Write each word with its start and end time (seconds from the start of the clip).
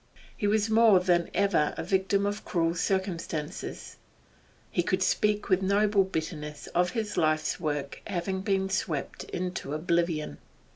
He 0.35 0.47
was 0.47 0.67
more 0.67 0.99
than 0.99 1.29
ever 1.31 1.75
a 1.77 1.83
victim 1.83 2.25
of 2.25 2.43
cruel 2.43 2.73
circumstances; 2.73 3.97
he 4.71 4.81
could 4.81 5.03
speak 5.03 5.47
with 5.47 5.61
noble 5.61 6.03
bitterness 6.03 6.65
of 6.73 6.89
his 6.97 7.17
life's 7.17 7.59
work 7.59 8.01
having 8.07 8.41
been 8.41 8.67
swept 8.67 9.25
into 9.25 9.75
oblivion. 9.75 10.39